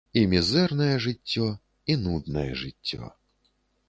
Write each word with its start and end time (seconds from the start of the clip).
І 0.19 0.21
мізэрнае 0.29 0.95
жыццё, 1.05 1.49
і 1.91 1.97
нуднае 2.05 2.47
жыццё. 2.63 3.11